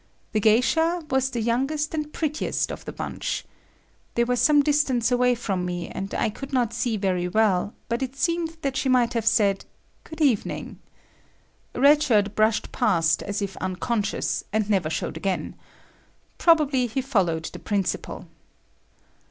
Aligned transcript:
The 0.31 0.39
geisha 0.39 1.03
was 1.11 1.29
the 1.29 1.41
youngest 1.43 1.93
and 1.93 2.11
prettiest 2.11 2.71
of 2.71 2.85
the 2.85 2.91
bunch. 2.91 3.45
They 4.15 4.23
were 4.23 4.35
some 4.35 4.63
distance 4.63 5.11
away 5.11 5.35
from 5.35 5.63
me 5.63 5.89
and 5.89 6.11
I 6.15 6.31
could 6.31 6.51
not 6.51 6.73
see 6.73 6.97
very 6.97 7.27
well, 7.27 7.75
but 7.87 8.01
it 8.01 8.15
seemed 8.15 8.57
that 8.63 8.75
she 8.75 8.89
might 8.89 9.13
have 9.13 9.27
said 9.27 9.63
"Good 10.03 10.19
evening." 10.19 10.79
Red 11.75 12.01
Shirt 12.01 12.33
brushed 12.33 12.71
past 12.71 13.21
as 13.21 13.43
if 13.43 13.55
unconscious, 13.57 14.43
and 14.51 14.67
never 14.71 14.89
showed 14.89 15.17
again. 15.17 15.53
Probably 16.39 16.87
he 16.87 17.01
followed 17.03 17.45
the 17.53 17.59
principal. 17.59 18.27